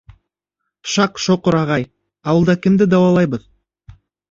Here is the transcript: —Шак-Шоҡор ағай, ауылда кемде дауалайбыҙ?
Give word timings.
—Шак-Шоҡор 0.93 1.59
ағай, 1.59 1.85
ауылда 2.35 2.57
кемде 2.65 2.91
дауалайбыҙ? 2.97 3.49